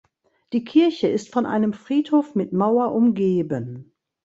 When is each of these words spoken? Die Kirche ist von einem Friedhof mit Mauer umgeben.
Die 0.51 0.63
Kirche 0.63 1.07
ist 1.07 1.31
von 1.31 1.45
einem 1.45 1.73
Friedhof 1.73 2.33
mit 2.33 2.53
Mauer 2.53 2.91
umgeben. 2.95 3.93